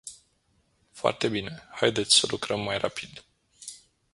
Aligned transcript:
Foarte 0.91 1.27
bine, 1.29 1.67
haideți 1.71 2.15
să 2.15 2.27
lucrăm 2.29 2.59
mai 2.59 2.77
rapid! 2.77 3.23